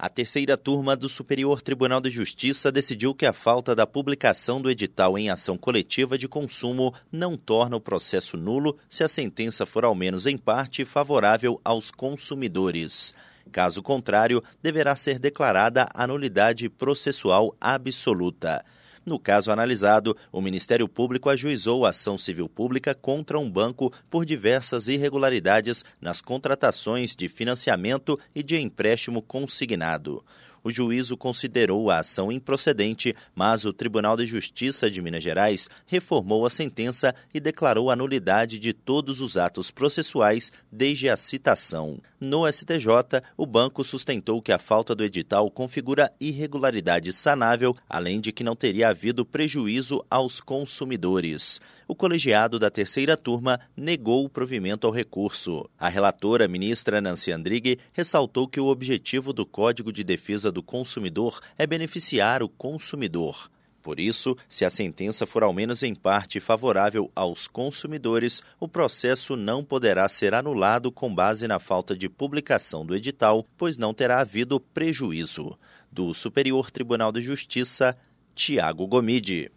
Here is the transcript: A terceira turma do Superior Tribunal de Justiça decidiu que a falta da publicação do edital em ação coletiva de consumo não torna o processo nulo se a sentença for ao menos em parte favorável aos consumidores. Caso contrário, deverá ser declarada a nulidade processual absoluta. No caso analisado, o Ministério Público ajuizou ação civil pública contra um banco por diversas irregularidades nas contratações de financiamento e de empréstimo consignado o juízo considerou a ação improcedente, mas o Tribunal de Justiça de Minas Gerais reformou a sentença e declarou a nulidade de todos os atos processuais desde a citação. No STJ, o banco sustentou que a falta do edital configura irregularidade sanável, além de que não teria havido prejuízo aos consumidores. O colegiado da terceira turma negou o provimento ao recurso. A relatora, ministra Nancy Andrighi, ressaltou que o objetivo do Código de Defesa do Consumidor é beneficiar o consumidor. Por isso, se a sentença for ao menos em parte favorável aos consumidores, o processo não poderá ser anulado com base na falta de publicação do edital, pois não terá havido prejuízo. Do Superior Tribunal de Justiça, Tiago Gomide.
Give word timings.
A 0.00 0.08
terceira 0.08 0.56
turma 0.56 0.94
do 0.94 1.08
Superior 1.08 1.60
Tribunal 1.60 2.00
de 2.00 2.08
Justiça 2.08 2.70
decidiu 2.70 3.12
que 3.12 3.26
a 3.26 3.32
falta 3.32 3.74
da 3.74 3.84
publicação 3.84 4.62
do 4.62 4.70
edital 4.70 5.18
em 5.18 5.28
ação 5.28 5.58
coletiva 5.58 6.16
de 6.16 6.28
consumo 6.28 6.94
não 7.10 7.36
torna 7.36 7.74
o 7.74 7.80
processo 7.80 8.36
nulo 8.36 8.78
se 8.88 9.02
a 9.02 9.08
sentença 9.08 9.66
for 9.66 9.84
ao 9.84 9.96
menos 9.96 10.24
em 10.24 10.38
parte 10.38 10.84
favorável 10.84 11.60
aos 11.64 11.90
consumidores. 11.90 13.12
Caso 13.50 13.82
contrário, 13.82 14.40
deverá 14.62 14.94
ser 14.94 15.18
declarada 15.18 15.88
a 15.92 16.06
nulidade 16.06 16.68
processual 16.68 17.56
absoluta. 17.60 18.64
No 19.08 19.18
caso 19.18 19.50
analisado, 19.50 20.14
o 20.30 20.38
Ministério 20.38 20.86
Público 20.86 21.30
ajuizou 21.30 21.86
ação 21.86 22.18
civil 22.18 22.46
pública 22.46 22.94
contra 22.94 23.38
um 23.38 23.50
banco 23.50 23.90
por 24.10 24.26
diversas 24.26 24.86
irregularidades 24.86 25.82
nas 25.98 26.20
contratações 26.20 27.16
de 27.16 27.26
financiamento 27.26 28.20
e 28.34 28.42
de 28.42 28.60
empréstimo 28.60 29.22
consignado 29.22 30.22
o 30.68 30.70
juízo 30.70 31.16
considerou 31.16 31.90
a 31.90 32.00
ação 32.00 32.30
improcedente, 32.30 33.16
mas 33.34 33.64
o 33.64 33.72
Tribunal 33.72 34.18
de 34.18 34.26
Justiça 34.26 34.90
de 34.90 35.00
Minas 35.00 35.22
Gerais 35.22 35.66
reformou 35.86 36.44
a 36.44 36.50
sentença 36.50 37.14
e 37.32 37.40
declarou 37.40 37.90
a 37.90 37.96
nulidade 37.96 38.58
de 38.58 38.74
todos 38.74 39.22
os 39.22 39.38
atos 39.38 39.70
processuais 39.70 40.52
desde 40.70 41.08
a 41.08 41.16
citação. 41.16 41.98
No 42.20 42.50
STJ, 42.50 43.22
o 43.34 43.46
banco 43.46 43.82
sustentou 43.82 44.42
que 44.42 44.52
a 44.52 44.58
falta 44.58 44.94
do 44.94 45.02
edital 45.02 45.50
configura 45.50 46.12
irregularidade 46.20 47.12
sanável, 47.14 47.74
além 47.88 48.20
de 48.20 48.30
que 48.30 48.44
não 48.44 48.54
teria 48.54 48.90
havido 48.90 49.24
prejuízo 49.24 50.04
aos 50.10 50.40
consumidores. 50.40 51.60
O 51.90 51.94
colegiado 51.94 52.58
da 52.58 52.68
terceira 52.68 53.16
turma 53.16 53.58
negou 53.74 54.22
o 54.22 54.28
provimento 54.28 54.86
ao 54.86 54.92
recurso. 54.92 55.66
A 55.78 55.88
relatora, 55.88 56.46
ministra 56.46 57.00
Nancy 57.00 57.32
Andrighi, 57.32 57.78
ressaltou 57.94 58.46
que 58.46 58.60
o 58.60 58.66
objetivo 58.66 59.32
do 59.32 59.46
Código 59.46 59.90
de 59.90 60.04
Defesa 60.04 60.52
do 60.58 60.62
Consumidor 60.62 61.40
é 61.56 61.68
beneficiar 61.68 62.42
o 62.42 62.48
consumidor. 62.48 63.48
Por 63.80 64.00
isso, 64.00 64.36
se 64.48 64.64
a 64.64 64.70
sentença 64.70 65.24
for 65.24 65.44
ao 65.44 65.52
menos 65.52 65.84
em 65.84 65.94
parte 65.94 66.40
favorável 66.40 67.12
aos 67.14 67.46
consumidores, 67.46 68.42
o 68.58 68.66
processo 68.66 69.36
não 69.36 69.62
poderá 69.62 70.08
ser 70.08 70.34
anulado 70.34 70.90
com 70.90 71.14
base 71.14 71.46
na 71.46 71.60
falta 71.60 71.96
de 71.96 72.08
publicação 72.08 72.84
do 72.84 72.96
edital, 72.96 73.46
pois 73.56 73.76
não 73.78 73.94
terá 73.94 74.20
havido 74.20 74.58
prejuízo. 74.58 75.56
Do 75.92 76.12
Superior 76.12 76.72
Tribunal 76.72 77.12
de 77.12 77.20
Justiça, 77.20 77.96
Tiago 78.34 78.84
Gomide. 78.88 79.52